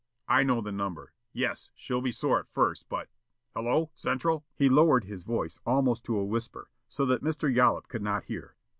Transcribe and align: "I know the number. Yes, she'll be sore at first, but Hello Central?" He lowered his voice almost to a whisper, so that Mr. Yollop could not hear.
"I 0.27 0.41
know 0.41 0.61
the 0.61 0.71
number. 0.71 1.13
Yes, 1.31 1.69
she'll 1.75 2.01
be 2.01 2.11
sore 2.11 2.39
at 2.39 2.49
first, 2.49 2.89
but 2.89 3.07
Hello 3.55 3.91
Central?" 3.93 4.43
He 4.55 4.67
lowered 4.67 5.03
his 5.03 5.23
voice 5.25 5.59
almost 5.63 6.03
to 6.05 6.17
a 6.17 6.25
whisper, 6.25 6.71
so 6.89 7.05
that 7.05 7.23
Mr. 7.23 7.53
Yollop 7.55 7.87
could 7.87 8.01
not 8.01 8.23
hear. 8.23 8.55